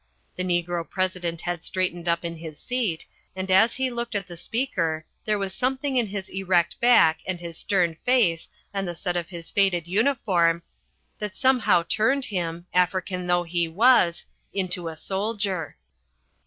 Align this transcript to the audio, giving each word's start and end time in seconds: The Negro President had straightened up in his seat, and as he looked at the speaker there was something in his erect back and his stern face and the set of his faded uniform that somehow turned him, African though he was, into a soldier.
The 0.35 0.41
Negro 0.43 0.89
President 0.89 1.41
had 1.41 1.63
straightened 1.63 2.07
up 2.07 2.25
in 2.25 2.37
his 2.37 2.57
seat, 2.59 3.05
and 3.35 3.51
as 3.51 3.75
he 3.75 3.91
looked 3.91 4.15
at 4.15 4.25
the 4.25 4.35
speaker 4.35 5.05
there 5.25 5.37
was 5.37 5.53
something 5.53 5.95
in 5.95 6.07
his 6.07 6.27
erect 6.29 6.79
back 6.79 7.19
and 7.27 7.39
his 7.39 7.55
stern 7.55 7.95
face 8.03 8.49
and 8.73 8.87
the 8.87 8.95
set 8.95 9.15
of 9.15 9.29
his 9.29 9.51
faded 9.51 9.85
uniform 9.87 10.63
that 11.19 11.35
somehow 11.35 11.83
turned 11.83 12.25
him, 12.25 12.65
African 12.73 13.27
though 13.27 13.43
he 13.43 13.67
was, 13.67 14.25
into 14.51 14.87
a 14.89 14.95
soldier. 14.95 15.77